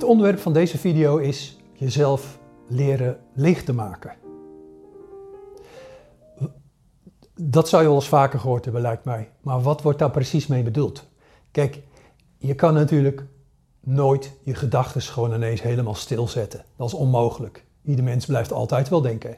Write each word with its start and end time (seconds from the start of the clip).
Het 0.00 0.08
onderwerp 0.08 0.38
van 0.38 0.52
deze 0.52 0.78
video 0.78 1.16
is 1.16 1.58
jezelf 1.72 2.38
leren 2.68 3.18
leeg 3.34 3.64
te 3.64 3.72
maken. 3.72 4.14
Dat 7.34 7.68
zou 7.68 7.82
je 7.82 7.88
wel 7.88 7.96
eens 7.96 8.08
vaker 8.08 8.40
gehoord 8.40 8.64
hebben, 8.64 8.82
lijkt 8.82 9.04
mij. 9.04 9.30
Maar 9.40 9.62
wat 9.62 9.82
wordt 9.82 9.98
daar 9.98 10.10
precies 10.10 10.46
mee 10.46 10.62
bedoeld? 10.62 11.08
Kijk, 11.50 11.82
je 12.38 12.54
kan 12.54 12.74
natuurlijk 12.74 13.24
nooit 13.80 14.32
je 14.42 14.54
gedachten 14.54 15.02
gewoon 15.02 15.34
ineens 15.34 15.62
helemaal 15.62 15.94
stilzetten. 15.94 16.64
Dat 16.76 16.86
is 16.86 16.94
onmogelijk. 16.94 17.64
Ieder 17.82 18.04
mens 18.04 18.26
blijft 18.26 18.52
altijd 18.52 18.88
wel 18.88 19.00
denken. 19.00 19.36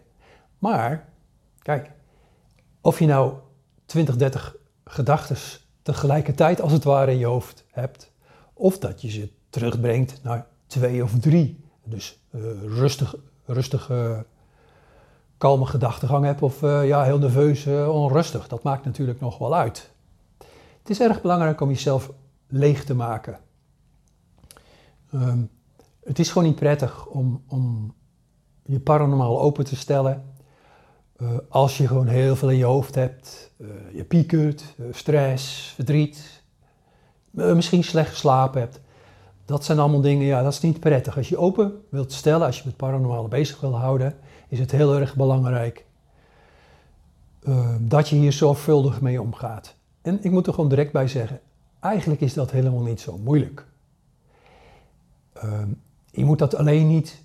Maar, 0.58 1.08
kijk, 1.58 1.90
of 2.80 2.98
je 2.98 3.06
nou 3.06 3.32
20, 3.86 4.16
30 4.16 4.56
gedachten 4.84 5.36
tegelijkertijd 5.82 6.60
als 6.60 6.72
het 6.72 6.84
ware 6.84 7.10
in 7.12 7.18
je 7.18 7.26
hoofd 7.26 7.64
hebt, 7.70 8.12
of 8.52 8.78
dat 8.78 9.02
je 9.02 9.10
ze 9.10 9.32
terugbrengt 9.50 10.20
naar 10.22 10.50
twee 10.72 11.02
of 11.02 11.18
drie. 11.18 11.64
Dus 11.84 12.20
uh, 12.30 12.42
rustig, 12.62 13.14
rustige, 13.44 14.26
kalme 15.38 15.66
gedachtegang 15.66 16.24
hebt 16.24 16.42
of 16.42 16.62
uh, 16.62 16.86
ja, 16.86 17.02
heel 17.02 17.18
nerveus, 17.18 17.66
uh, 17.66 17.88
onrustig. 17.88 18.48
Dat 18.48 18.62
maakt 18.62 18.84
natuurlijk 18.84 19.20
nog 19.20 19.38
wel 19.38 19.54
uit. 19.54 19.90
Het 20.78 20.90
is 20.90 21.00
erg 21.00 21.20
belangrijk 21.20 21.60
om 21.60 21.68
jezelf 21.68 22.10
leeg 22.46 22.84
te 22.84 22.94
maken. 22.94 23.38
Um, 25.14 25.50
het 26.04 26.18
is 26.18 26.28
gewoon 26.28 26.48
niet 26.48 26.58
prettig 26.58 27.06
om, 27.06 27.42
om 27.48 27.94
je 28.64 28.80
paranormaal 28.80 29.40
open 29.40 29.64
te 29.64 29.76
stellen. 29.76 30.30
Als 31.48 31.76
je 31.76 31.86
gewoon 31.86 32.06
heel 32.06 32.36
veel 32.36 32.50
in 32.50 32.56
je 32.56 32.64
hoofd 32.64 32.94
hebt, 32.94 33.52
je 33.92 34.04
piekert, 34.04 34.74
stress, 34.90 35.72
verdriet, 35.74 36.42
misschien 37.30 37.84
slecht 37.84 38.10
geslapen 38.10 38.60
hebt. 38.60 38.80
Dat 39.44 39.64
zijn 39.64 39.78
allemaal 39.78 40.00
dingen, 40.00 40.26
ja, 40.26 40.42
dat 40.42 40.52
is 40.52 40.60
niet 40.60 40.80
prettig. 40.80 41.16
Als 41.16 41.28
je 41.28 41.36
open 41.36 41.82
wilt 41.88 42.12
stellen, 42.12 42.46
als 42.46 42.58
je 42.58 42.62
met 42.64 42.76
paranormale 42.76 43.28
bezig 43.28 43.60
wil 43.60 43.76
houden, 43.76 44.14
is 44.48 44.58
het 44.58 44.70
heel 44.70 44.98
erg 44.98 45.16
belangrijk 45.16 45.84
dat 47.78 48.08
je 48.08 48.16
hier 48.16 48.32
zorgvuldig 48.32 49.00
mee 49.00 49.20
omgaat. 49.20 49.74
En 50.02 50.24
ik 50.24 50.30
moet 50.30 50.46
er 50.46 50.54
gewoon 50.54 50.68
direct 50.68 50.92
bij 50.92 51.08
zeggen, 51.08 51.40
eigenlijk 51.80 52.20
is 52.20 52.34
dat 52.34 52.50
helemaal 52.50 52.82
niet 52.82 53.00
zo 53.00 53.18
moeilijk. 53.18 53.66
je 56.10 56.24
moet 56.24 56.38
dat 56.38 56.54
alleen 56.54 56.86
niet 56.86 57.22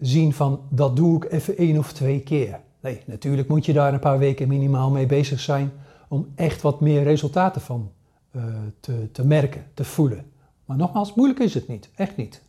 zien 0.00 0.32
van 0.32 0.60
dat 0.68 0.96
doe 0.96 1.16
ik 1.16 1.32
even 1.32 1.56
één 1.56 1.78
of 1.78 1.92
twee 1.92 2.20
keer. 2.20 2.60
Nee, 2.80 3.02
natuurlijk 3.06 3.48
moet 3.48 3.66
je 3.66 3.72
daar 3.72 3.92
een 3.92 4.00
paar 4.00 4.18
weken 4.18 4.48
minimaal 4.48 4.90
mee 4.90 5.06
bezig 5.06 5.40
zijn 5.40 5.72
om 6.08 6.32
echt 6.34 6.62
wat 6.62 6.80
meer 6.80 7.02
resultaten 7.02 7.60
van 7.60 7.90
uh, 8.32 8.44
te, 8.80 9.08
te 9.12 9.26
merken, 9.26 9.64
te 9.74 9.84
voelen. 9.84 10.24
Maar 10.72 10.80
nogmaals, 10.80 11.14
moeilijk 11.14 11.40
is 11.40 11.54
het 11.54 11.68
niet, 11.68 11.90
echt 11.94 12.16
niet. 12.16 12.42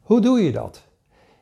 Hoe 0.00 0.20
doe 0.20 0.42
je 0.42 0.52
dat? 0.52 0.82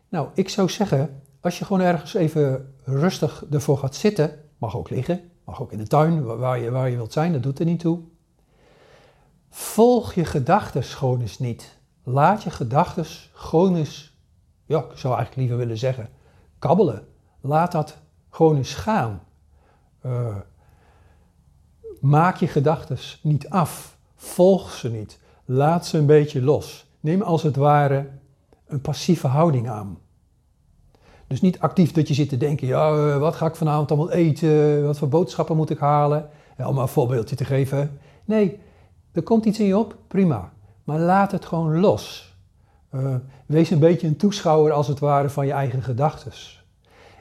Nou, 0.09 0.29
ik 0.35 0.49
zou 0.49 0.69
zeggen, 0.69 1.23
als 1.41 1.59
je 1.59 1.65
gewoon 1.65 1.83
ergens 1.83 2.15
even 2.15 2.75
rustig 2.85 3.45
ervoor 3.51 3.79
gaat 3.79 3.95
zitten, 3.95 4.41
mag 4.59 4.77
ook 4.77 4.91
liggen, 4.91 5.31
mag 5.45 5.63
ook 5.63 5.73
in 5.73 5.79
de 5.79 5.87
tuin, 5.87 6.25
waar 6.25 6.59
je, 6.59 6.71
waar 6.71 6.91
je 6.91 6.97
wilt 6.97 7.13
zijn, 7.13 7.33
dat 7.33 7.43
doet 7.43 7.59
er 7.59 7.65
niet 7.65 7.81
toe. 7.81 8.01
Volg 9.51 10.15
je 10.15 10.25
gedachten 10.25 10.83
gewoon 10.83 11.21
eens 11.21 11.39
niet. 11.39 11.79
Laat 12.03 12.43
je 12.43 12.51
gedachten 12.51 13.05
gewoon 13.33 13.77
eens 13.77 14.17
ja, 14.67 14.79
ik 14.79 14.99
zou 14.99 15.15
eigenlijk 15.15 15.37
liever 15.37 15.57
willen 15.57 15.79
zeggen, 15.79 16.09
kabbelen. 16.59 17.07
Laat 17.41 17.73
dat 17.73 17.97
gewoon 18.31 18.57
eens 18.57 18.75
gaan. 18.75 19.23
Uh, 20.07 20.37
maak 22.01 22.37
je 22.37 22.47
gedachten 22.47 22.99
niet 23.23 23.49
af. 23.49 23.99
Volg 24.15 24.73
ze 24.73 24.91
niet. 24.91 25.23
Laat 25.45 25.87
ze 25.87 25.99
een 25.99 26.07
beetje 26.07 26.43
los. 26.43 26.87
Neem 27.01 27.23
als 27.23 27.43
het 27.43 27.57
ware 27.57 28.07
een 28.67 28.81
passieve 28.81 29.27
houding 29.27 29.69
aan. 29.69 29.99
Dus 31.27 31.41
niet 31.41 31.61
actief 31.61 31.93
dat 31.93 32.09
je 32.09 32.15
zit 32.15 32.29
te 32.29 32.37
denken, 32.37 32.67
ja, 32.67 32.93
uh, 32.93 33.19
wat 33.19 33.35
ga 33.35 33.47
ik 33.47 33.57
vanavond 33.57 33.91
allemaal 33.91 34.11
eten? 34.11 34.85
Wat 34.85 34.99
voor 34.99 35.09
boodschappen 35.09 35.57
moet 35.57 35.71
ik 35.71 35.79
halen? 35.79 36.29
Ja, 36.57 36.69
om 36.69 36.79
een 36.79 36.89
voorbeeldje 36.89 37.37
te 37.37 37.45
geven. 37.45 37.99
Nee, 38.25 38.59
er 39.13 39.23
komt 39.23 39.45
iets 39.45 39.61
in 39.61 39.67
je 39.67 39.79
op, 39.79 39.97
prima. 40.09 40.53
Maar 40.85 40.99
laat 40.99 41.33
het 41.33 41.45
gewoon 41.45 41.81
los. 41.81 42.35
Uh, 42.93 43.15
wees 43.47 43.71
een 43.71 43.79
beetje 43.79 44.07
een 44.07 44.17
toeschouwer 44.17 44.73
als 44.73 44.89
het 44.89 44.99
ware 44.99 45.29
van 45.29 45.47
je 45.47 45.53
eigen 45.53 45.83
gedachten. 45.83 46.33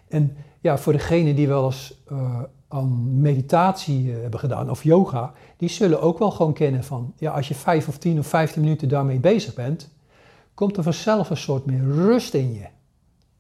En 0.08 0.38
ja, 0.60 0.78
voor 0.78 0.94
degenen 0.94 1.36
die 1.36 1.48
wel 1.48 1.66
eens 1.66 2.04
uh, 2.12 2.40
aan 2.74 3.22
meditatie 3.22 4.06
uh, 4.06 4.22
hebben 4.22 4.40
gedaan 4.40 4.70
of 4.70 4.84
yoga, 4.84 5.34
die 5.58 5.70
zullen 5.70 6.02
ook 6.02 6.20
wel 6.20 6.32
gewoon 6.32 6.54
kennen 6.54 6.84
van, 6.84 7.14
ja, 7.18 7.32
als 7.32 7.48
je 7.48 7.56
vijf 7.56 7.88
of 7.88 7.98
tien 7.98 8.20
of 8.20 8.28
vijftien 8.28 8.62
minuten 8.62 8.90
daarmee 8.90 9.20
bezig 9.20 9.54
bent, 9.54 9.90
komt 10.54 10.78
er 10.78 10.84
vanzelf 10.84 11.30
een 11.30 11.38
soort 11.38 11.66
meer 11.66 11.84
rust 11.84 12.34
in 12.34 12.54
je. 12.54 12.68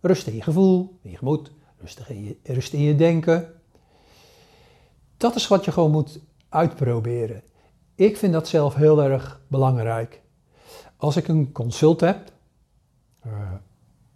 Rust 0.01 0.27
in 0.27 0.35
je 0.35 0.41
gevoel, 0.41 0.99
in 1.01 1.11
je 1.11 1.17
gemoed, 1.17 1.51
rust 1.77 2.01
in 2.07 2.23
je, 2.23 2.37
rust 2.43 2.73
in 2.73 2.81
je 2.81 2.95
denken. 2.95 3.53
Dat 5.17 5.35
is 5.35 5.47
wat 5.47 5.65
je 5.65 5.71
gewoon 5.71 5.91
moet 5.91 6.19
uitproberen. 6.49 7.43
Ik 7.95 8.17
vind 8.17 8.33
dat 8.33 8.47
zelf 8.47 8.75
heel 8.75 9.03
erg 9.03 9.41
belangrijk. 9.47 10.21
Als 10.97 11.15
ik 11.15 11.27
een 11.27 11.51
consult 11.51 11.99
heb, 11.99 12.31
uh, 13.25 13.33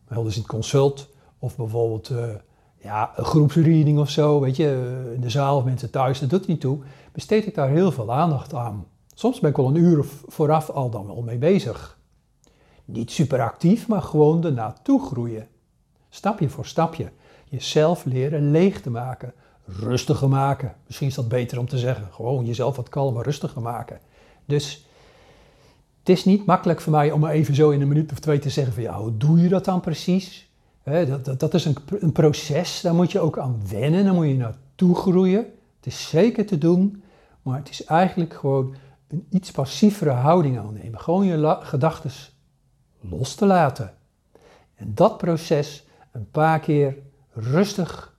helder 0.06 0.32
is 0.32 0.38
het 0.38 0.48
consult, 0.48 1.10
of 1.40 1.56
bijvoorbeeld 1.56 2.10
uh, 2.10 2.34
ja, 2.78 3.12
een 3.16 3.26
groepsreading 3.26 4.00
of 4.00 4.10
zo, 4.10 4.40
weet 4.40 4.56
je, 4.56 5.12
in 5.16 5.22
de 5.22 5.30
zaal 5.30 5.58
of 5.58 5.64
mensen 5.64 5.90
thuis, 5.90 6.20
dat 6.20 6.30
doet 6.30 6.48
niet 6.48 6.62
toe, 6.62 6.80
besteed 7.12 7.48
ik 7.48 7.56
daar 7.56 7.70
heel 7.70 7.92
veel 7.92 8.14
aandacht 8.14 8.54
aan. 8.54 8.86
Soms 9.14 9.40
ben 9.40 9.50
ik 9.50 9.56
wel 9.56 9.68
een 9.68 9.76
uur 9.76 10.06
vooraf 10.28 10.70
al 10.70 10.90
dan 10.90 11.06
wel 11.06 11.22
mee 11.22 11.38
bezig. 11.38 11.98
Niet 12.86 13.12
super 13.12 13.42
actief, 13.42 13.88
maar 13.88 14.02
gewoon 14.02 14.36
ernaartoe 14.36 14.56
naartoe 14.56 15.06
groeien. 15.06 15.48
Stapje 16.10 16.50
voor 16.50 16.66
stapje. 16.66 17.12
Jezelf 17.46 18.06
leren 18.06 18.52
leeg 18.52 18.82
te 18.82 18.90
maken. 18.90 19.34
Rustiger 19.66 20.30
maken. 20.30 20.76
Misschien 20.86 21.08
is 21.08 21.16
dat 21.16 21.28
beter 21.28 21.60
om 21.60 21.68
te 21.68 21.78
zeggen. 21.78 22.08
Gewoon 22.12 22.46
jezelf 22.46 22.76
wat 22.76 22.90
kalmer, 22.90 23.24
rustiger 23.24 23.62
maken. 23.62 24.00
Dus 24.46 24.88
het 26.00 26.10
is 26.10 26.26
niet 26.26 26.46
makkelijk 26.46 26.82
voor 26.82 26.92
mij 26.92 27.12
om 27.12 27.26
even 27.26 27.56
zo 27.56 27.70
in 27.70 27.82
een 27.82 27.88
minuut 27.88 28.12
of 28.12 28.20
twee 28.20 28.40
te 28.40 28.50
zeggen 28.50 28.74
van 28.74 28.84
ja, 28.84 29.00
hoe 29.00 29.18
doe 29.18 29.42
je 29.42 29.50
dat 29.50 29.66
dan 29.66 29.80
precies? 29.80 30.47
Dat, 30.88 31.40
dat, 31.40 31.54
is 31.54 31.66
een, 31.66 31.78
een, 32.00 32.12
proces, 32.12 32.82
daar 32.82 32.96
moet 32.96 33.12
je 33.12 33.20
ook 33.20 33.38
aan 33.38 33.62
wennen, 33.70 34.04
daar 34.04 34.14
moet 34.14 34.28
je 34.28 34.36
naartoe 34.36 34.96
groeien. 34.96 35.46
Het 35.78 35.86
is 35.86 36.10
zeker 36.10 36.46
te 36.46 36.58
doen, 36.58 37.04
maar 37.42 37.58
het 37.58 37.70
is 37.70 37.84
eigenlijk 37.84 38.34
gewoon 38.34 38.76
een 39.08 39.26
iets 39.30 39.52
passievere 39.52 40.10
houding 40.10 40.60
aannemen. 40.60 41.00
Gewoon 41.00 41.26
je 41.26 41.58
gedachten 41.62 42.12
los 43.00 43.36
te 43.36 43.46
laten. 43.46 43.94
En 44.76 44.92
dat 44.94 45.18
proces 45.18 45.86
een 46.12 46.30
paar 46.32 46.60
keer 46.60 46.98
rustig 47.34 48.18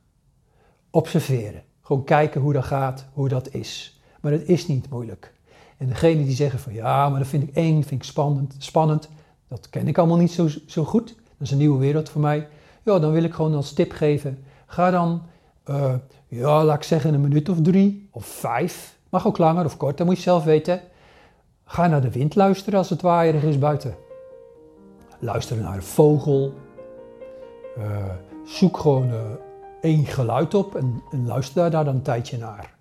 observeren. 0.90 1.62
Gewoon 1.82 2.04
kijken 2.04 2.40
hoe 2.40 2.52
dat 2.52 2.64
gaat, 2.64 3.06
hoe 3.12 3.28
dat 3.28 3.54
is. 3.54 4.00
Maar 4.20 4.32
het 4.32 4.48
is 4.48 4.66
niet 4.66 4.90
moeilijk. 4.90 5.34
En 5.76 5.86
degene 5.86 6.24
die 6.24 6.34
zeggen 6.34 6.58
van 6.58 6.72
ja, 6.72 7.08
maar 7.08 7.18
dat 7.18 7.28
vind 7.28 7.42
ik 7.42 7.54
eng, 7.54 7.82
vind 7.82 8.02
ik 8.02 8.02
spannend, 8.02 8.54
spannend, 8.58 9.08
dat 9.48 9.70
ken 9.70 9.88
ik 9.88 9.98
allemaal 9.98 10.16
niet 10.16 10.32
zo, 10.32 10.48
zo 10.66 10.84
goed. 10.84 11.06
Dat 11.16 11.46
is 11.46 11.50
een 11.50 11.58
nieuwe 11.58 11.78
wereld 11.78 12.08
voor 12.08 12.20
mij. 12.20 12.48
Ja, 12.88 12.99
dan 12.99 13.12
wil 13.12 13.22
ik 13.22 13.34
gewoon 13.34 13.54
als 13.54 13.72
tip 13.72 13.93
geven, 13.93 14.44
ga 14.66 14.91
dan, 14.91 15.22
uh, 15.71 15.94
ja, 16.28 16.65
laat 16.65 16.76
ik 16.76 16.82
zeggen 16.82 17.15
een 17.15 17.21
minuut 17.21 17.49
of 17.49 17.62
drie 17.62 18.09
of 18.12 18.26
vijf, 18.26 18.99
mag 19.09 19.26
ook 19.26 19.38
langer 19.38 19.65
of 19.65 19.76
kort, 19.76 19.97
dat 19.97 20.06
moet 20.06 20.16
je 20.16 20.22
zelf 20.22 20.44
weten. 20.44 20.81
Ga 21.65 21.87
naar 21.87 22.00
de 22.00 22.10
wind 22.10 22.34
luisteren 22.34 22.78
als 22.78 22.91
het 22.91 23.03
waaierig 23.03 23.43
is 23.43 23.59
buiten. 23.59 23.97
Luister 25.19 25.56
naar 25.56 25.75
een 25.75 25.82
vogel. 25.82 26.54
Uh, 27.78 27.84
zoek 28.44 28.78
gewoon 28.78 29.09
uh, 29.09 29.21
één 29.80 30.07
geluid 30.07 30.54
op 30.54 30.74
en, 30.74 31.03
luister 31.27 31.71
daar 31.71 31.84
dan 31.84 31.95
een 31.95 32.03
tijdje 32.03 32.39
naar 32.39 32.77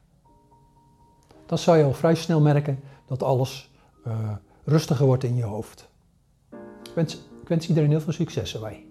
dan 1.46 1.58
zou 1.58 1.78
je 1.78 1.84
al 1.84 1.94
vrij 1.94 2.16
snel 2.16 2.42
merken 2.42 2.80
dat 3.06 3.24
alles 3.24 3.72
rustiger 4.64 5.06
wordt 5.06 5.24
in 5.24 5.36
je 5.36 5.44
hoofd. 5.44 5.90
Ik 6.84 6.92
wens, 6.96 7.14
ik 7.42 7.48
wens 7.48 7.68
iedereen 7.68 7.90
heel 7.90 8.02
veel 8.02 8.14
succes 8.14 8.54
erbij. 8.54 8.87